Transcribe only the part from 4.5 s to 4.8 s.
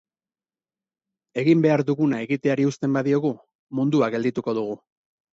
dugu.